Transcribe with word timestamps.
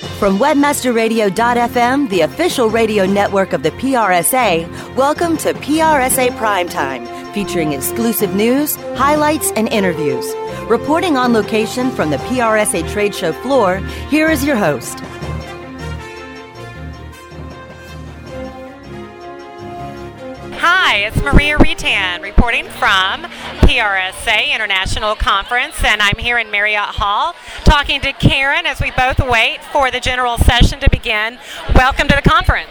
From 0.00 0.38
webmasterradio.fm, 0.38 2.08
the 2.08 2.22
official 2.22 2.70
radio 2.70 3.04
network 3.04 3.52
of 3.52 3.62
the 3.62 3.70
PRSA, 3.72 4.96
welcome 4.96 5.36
to 5.36 5.52
PRSA 5.52 6.30
Primetime, 6.38 7.34
featuring 7.34 7.74
exclusive 7.74 8.34
news, 8.34 8.76
highlights, 8.96 9.52
and 9.56 9.68
interviews. 9.68 10.24
Reporting 10.70 11.18
on 11.18 11.34
location 11.34 11.90
from 11.90 12.08
the 12.08 12.16
PRSA 12.16 12.90
trade 12.90 13.14
show 13.14 13.34
floor, 13.42 13.76
here 14.08 14.30
is 14.30 14.42
your 14.42 14.56
host, 14.56 15.00
Hi, 20.90 21.04
it's 21.06 21.22
Maria 21.22 21.56
Retan 21.56 22.20
reporting 22.20 22.64
from 22.64 23.22
PRSA 23.62 24.52
International 24.52 25.14
Conference, 25.14 25.84
and 25.84 26.02
I'm 26.02 26.18
here 26.18 26.36
in 26.36 26.50
Marriott 26.50 26.96
Hall 26.96 27.36
talking 27.62 28.00
to 28.00 28.12
Karen 28.12 28.66
as 28.66 28.80
we 28.80 28.90
both 28.90 29.20
wait 29.20 29.62
for 29.66 29.92
the 29.92 30.00
general 30.00 30.36
session 30.36 30.80
to 30.80 30.90
begin. 30.90 31.38
Welcome 31.76 32.08
to 32.08 32.16
the 32.16 32.28
conference. 32.28 32.70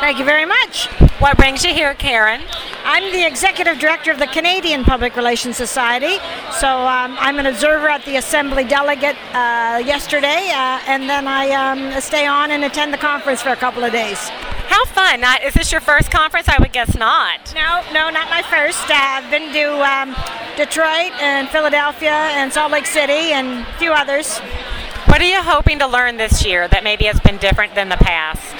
Thank 0.00 0.18
you 0.18 0.24
very 0.24 0.46
much. 0.46 0.86
What 1.20 1.36
brings 1.36 1.64
you 1.64 1.72
here, 1.72 1.94
Karen? 1.94 2.40
I'm 2.82 3.12
the 3.12 3.24
executive 3.24 3.78
director 3.78 4.10
of 4.10 4.18
the 4.18 4.26
Canadian 4.26 4.82
Public 4.82 5.14
Relations 5.14 5.56
Society, 5.56 6.16
so 6.58 6.66
um, 6.66 7.16
I'm 7.20 7.38
an 7.38 7.46
observer 7.46 7.88
at 7.88 8.04
the 8.04 8.16
Assembly 8.16 8.64
delegate 8.64 9.14
uh, 9.32 9.80
yesterday, 9.86 10.50
uh, 10.50 10.80
and 10.88 11.08
then 11.08 11.28
I 11.28 11.50
um, 11.52 12.00
stay 12.00 12.26
on 12.26 12.50
and 12.50 12.64
attend 12.64 12.92
the 12.92 12.98
conference 12.98 13.42
for 13.42 13.50
a 13.50 13.56
couple 13.56 13.84
of 13.84 13.92
days. 13.92 14.28
How 14.70 14.84
fun! 14.84 15.24
Is 15.44 15.52
this 15.54 15.72
your 15.72 15.80
first 15.80 16.12
conference? 16.12 16.48
I 16.48 16.56
would 16.60 16.72
guess 16.72 16.96
not. 16.96 17.52
No, 17.56 17.82
no, 17.92 18.08
not 18.08 18.30
my 18.30 18.40
first. 18.42 18.88
Uh, 18.88 18.94
I've 18.94 19.28
been 19.28 19.52
to 19.52 19.82
um, 19.82 20.14
Detroit 20.56 21.10
and 21.20 21.48
Philadelphia 21.48 22.12
and 22.12 22.52
Salt 22.52 22.70
Lake 22.70 22.86
City 22.86 23.32
and 23.32 23.66
a 23.66 23.78
few 23.78 23.90
others. 23.90 24.38
What 25.08 25.20
are 25.20 25.28
you 25.28 25.42
hoping 25.42 25.80
to 25.80 25.88
learn 25.88 26.18
this 26.18 26.46
year 26.46 26.68
that 26.68 26.84
maybe 26.84 27.06
has 27.06 27.18
been 27.18 27.36
different 27.38 27.74
than 27.74 27.88
the 27.88 27.96
past? 27.96 28.54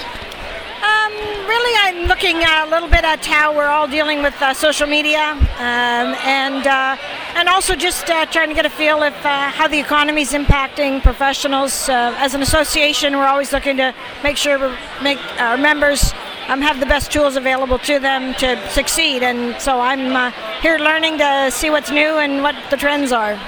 Um, 0.81 1.13
really, 1.47 1.75
I'm 1.83 2.09
looking 2.09 2.37
a 2.43 2.67
little 2.71 2.89
bit 2.89 3.05
at 3.05 3.23
how 3.27 3.55
we're 3.55 3.69
all 3.69 3.87
dealing 3.87 4.23
with 4.23 4.41
uh, 4.41 4.55
social 4.55 4.87
media, 4.87 5.33
um, 5.59 6.17
and 6.25 6.67
uh, 6.67 6.97
and 7.35 7.51
also 7.51 7.77
just 7.77 8.09
uh, 8.09 8.25
trying 8.25 8.49
to 8.49 8.55
get 8.55 8.65
a 8.65 8.71
feel 8.71 9.03
of 9.03 9.13
uh, 9.25 9.51
how 9.51 9.69
the 9.69 9.79
economy 9.79 10.23
is 10.23 10.33
impacting 10.33 11.03
professionals. 11.03 11.87
Uh, 11.91 12.15
as 12.17 12.33
an 12.33 12.41
association, 12.41 13.19
we're 13.19 13.27
always 13.27 13.53
looking 13.53 13.77
to 13.77 13.95
make 14.23 14.39
sure 14.39 14.59
we 14.59 14.75
make 15.03 15.19
our 15.39 15.59
members 15.59 16.15
um, 16.49 16.63
have 16.63 16.81
the 16.81 16.87
best 16.87 17.13
tools 17.13 17.37
available 17.37 17.79
to 17.81 17.99
them 17.99 18.33
to 18.37 18.57
succeed. 18.71 19.23
And 19.23 19.61
so 19.61 19.81
I'm 19.81 20.17
uh, 20.17 20.31
here 20.63 20.79
learning 20.79 21.19
to 21.19 21.51
see 21.51 21.69
what's 21.69 21.91
new 21.91 22.17
and 22.17 22.43
what 22.43 22.55
the 22.71 22.79
trends 22.79 23.13
are. 23.13 23.39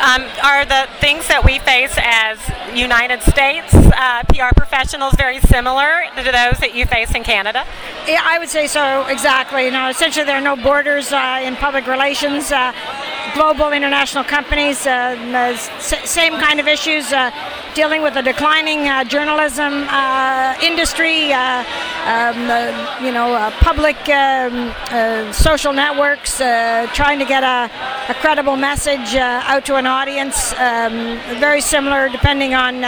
Um, 0.00 0.22
are 0.42 0.64
the 0.64 0.88
things 0.98 1.28
that 1.28 1.44
we 1.44 1.58
face 1.58 1.92
as 2.00 2.40
United 2.74 3.20
States 3.20 3.74
uh, 3.74 4.22
PR 4.32 4.54
professionals 4.56 5.12
very 5.14 5.40
similar 5.40 6.04
to 6.16 6.24
those 6.24 6.56
that 6.64 6.72
you 6.74 6.86
face 6.86 7.14
in 7.14 7.22
Canada? 7.22 7.66
Yeah, 8.08 8.22
I 8.24 8.38
would 8.38 8.48
say 8.48 8.66
so. 8.66 9.04
Exactly. 9.08 9.66
You 9.66 9.72
know, 9.72 9.90
essentially 9.90 10.24
there 10.24 10.38
are 10.38 10.40
no 10.40 10.56
borders 10.56 11.12
uh, 11.12 11.40
in 11.44 11.54
public 11.56 11.86
relations. 11.86 12.50
Uh, 12.50 12.72
global 13.34 13.72
international 13.72 14.24
companies, 14.24 14.86
uh, 14.86 15.56
same 15.78 16.32
kind 16.34 16.58
of 16.60 16.66
issues, 16.66 17.12
uh, 17.12 17.30
dealing 17.74 18.02
with 18.02 18.16
a 18.16 18.22
declining 18.22 18.88
uh, 18.88 19.04
journalism 19.04 19.86
uh, 19.88 20.54
industry, 20.62 21.32
uh, 21.32 21.64
um, 22.04 22.50
uh, 22.50 22.98
you 23.02 23.12
know, 23.12 23.34
uh, 23.34 23.50
public 23.60 23.96
um, 24.08 24.72
uh, 24.90 25.32
social 25.32 25.72
networks, 25.72 26.38
trying 26.94 27.18
to 27.18 27.24
get 27.24 27.42
a, 27.42 27.70
a 28.10 28.14
credible 28.14 28.56
message 28.56 29.14
out 29.14 29.64
to 29.64 29.76
an 29.76 29.86
audience. 29.86 30.52
Um, 30.54 31.18
very 31.38 31.60
similar 31.60 32.08
depending 32.08 32.54
on 32.54 32.82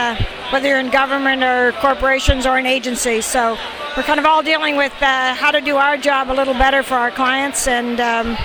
whether 0.53 0.69
you're 0.69 0.81
in 0.81 0.91
government 0.91 1.43
or 1.43 1.73
corporations 1.81 2.47
or 2.47 2.59
an 2.59 2.67
agency. 2.67 3.21
So 3.21 3.57
we're 3.97 4.03
kind 4.03 4.19
of 4.19 4.27
all 4.27 4.43
dealing 4.43 4.77
with 4.77 4.93
how 4.93 5.51
to 5.51 5.61
do 5.61 5.77
our 5.77 5.97
job 5.97 6.31
a 6.31 6.35
little 6.35 6.55
better 6.55 6.83
for 6.83 6.95
our 6.95 7.11
clients 7.11 7.67
and. 7.69 8.01
Um, 8.01 8.37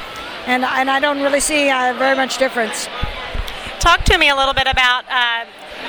and, 0.48 0.64
and 0.64 0.90
I 0.90 1.02
don't 1.02 1.22
really 1.22 1.42
see 1.42 1.66
very 1.66 2.16
much 2.16 2.38
difference. 2.38 2.88
Talk 3.80 4.06
to 4.06 4.18
me 4.18 4.30
a 4.30 4.36
little 4.36 4.54
bit 4.54 4.66
about 4.66 5.04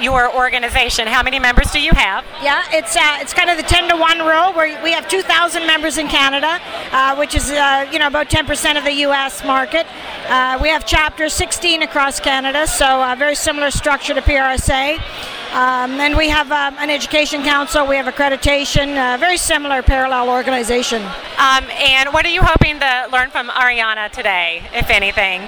your 0.03 0.35
organization. 0.35 1.07
How 1.07 1.23
many 1.23 1.39
members 1.39 1.71
do 1.71 1.81
you 1.81 1.93
have? 1.93 2.25
Yeah, 2.43 2.65
it's 2.71 2.97
uh, 2.97 3.19
it's 3.21 3.33
kind 3.33 3.51
of 3.51 3.57
the 3.57 3.63
ten 3.63 3.89
to 3.89 3.97
one 3.97 4.19
rule 4.21 4.53
where 4.53 4.83
we 4.83 4.93
have 4.93 5.09
two 5.09 5.23
thousand 5.23 5.67
members 5.67 5.99
in 5.99 6.09
Canada, 6.09 6.61
uh, 6.93 7.17
which 7.17 7.35
is 7.35 7.51
uh, 7.51 7.89
you 7.93 7.99
know 7.99 8.07
about 8.07 8.31
ten 8.31 8.47
percent 8.47 8.79
of 8.79 8.85
the 8.85 8.93
U.S. 9.09 9.45
market. 9.45 9.87
Uh, 10.29 10.59
we 10.61 10.69
have 10.69 10.87
chapters 10.87 11.33
sixteen 11.33 11.83
across 11.83 12.21
Canada, 12.21 12.67
so 12.67 13.03
a 13.03 13.17
very 13.17 13.35
similar 13.35 13.71
structure 13.71 14.15
to 14.15 14.23
PRSA. 14.23 14.99
Um, 15.53 15.99
and 15.99 16.17
we 16.17 16.29
have 16.29 16.53
um, 16.53 16.77
an 16.79 16.91
education 16.91 17.43
council. 17.43 17.87
We 17.87 17.97
have 17.97 18.07
accreditation. 18.07 18.97
Uh, 18.97 19.17
very 19.17 19.39
similar 19.39 19.83
parallel 19.83 20.29
organization. 20.29 21.03
Um, 21.03 21.65
and 21.71 22.11
what 22.13 22.27
are 22.27 22.31
you 22.31 22.43
hoping 22.43 22.79
to 22.81 23.09
learn 23.11 23.31
from 23.31 23.49
Ariana 23.49 24.11
today, 24.11 24.63
if 24.75 24.91
anything? 24.91 25.41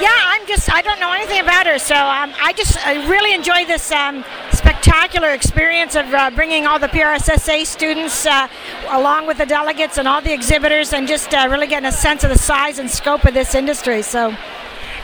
Yeah, 0.00 0.08
I'm 0.10 0.46
just, 0.46 0.72
I 0.72 0.80
don't 0.80 0.98
know 1.00 1.12
anything 1.12 1.40
about 1.40 1.66
her, 1.66 1.78
so 1.78 1.94
um, 1.94 2.32
I 2.40 2.54
just 2.56 2.78
I 2.86 3.06
really 3.08 3.34
enjoy 3.34 3.66
this 3.66 3.92
um, 3.92 4.24
spectacular 4.52 5.30
experience 5.30 5.96
of 5.96 6.12
uh, 6.14 6.30
bringing 6.30 6.66
all 6.66 6.78
the 6.78 6.88
PRSSA 6.88 7.66
students 7.66 8.24
uh, 8.24 8.48
along 8.88 9.26
with 9.26 9.38
the 9.38 9.46
delegates 9.46 9.98
and 9.98 10.08
all 10.08 10.22
the 10.22 10.32
exhibitors 10.32 10.92
and 10.94 11.06
just 11.06 11.34
uh, 11.34 11.46
really 11.50 11.66
getting 11.66 11.88
a 11.88 11.92
sense 11.92 12.24
of 12.24 12.30
the 12.30 12.38
size 12.38 12.78
and 12.78 12.90
scope 12.90 13.24
of 13.24 13.34
this 13.34 13.54
industry. 13.54 14.00
So. 14.02 14.34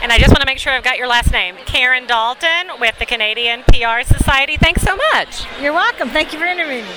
And 0.02 0.12
I 0.12 0.18
just 0.18 0.30
want 0.30 0.40
to 0.40 0.46
make 0.46 0.58
sure 0.58 0.72
I've 0.72 0.84
got 0.84 0.98
your 0.98 1.08
last 1.08 1.32
name. 1.32 1.56
Karen 1.66 2.06
Dalton 2.06 2.70
with 2.80 2.98
the 2.98 3.06
Canadian 3.06 3.62
PR 3.64 4.02
Society. 4.04 4.56
Thanks 4.56 4.82
so 4.82 4.96
much. 5.12 5.44
You're 5.60 5.72
welcome. 5.72 6.08
Thank 6.10 6.32
you 6.32 6.38
for 6.38 6.46
interviewing 6.46 6.84
me. 6.84 6.90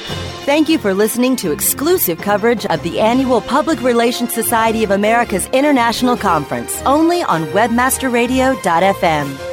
Thank 0.43 0.69
you 0.69 0.77
for 0.79 0.93
listening 0.93 1.35
to 1.37 1.51
exclusive 1.51 2.19
coverage 2.19 2.65
of 2.65 2.81
the 2.83 2.99
annual 2.99 3.41
Public 3.41 3.81
Relations 3.81 4.33
Society 4.33 4.83
of 4.83 4.91
America's 4.91 5.47
International 5.47 6.15
Conference, 6.17 6.81
only 6.83 7.23
on 7.23 7.45
webmasterradio.fm. 7.47 9.50